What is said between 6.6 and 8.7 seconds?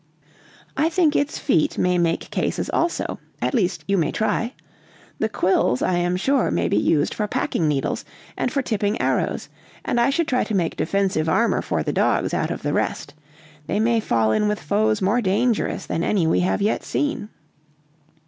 be used for packing needles, and for